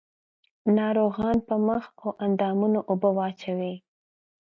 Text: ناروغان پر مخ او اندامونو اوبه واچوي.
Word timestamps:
ناروغان 0.77 1.37
پر 1.47 1.57
مخ 1.67 1.83
او 2.03 2.09
اندامونو 2.25 2.79
اوبه 2.89 3.09
واچوي. 3.17 3.73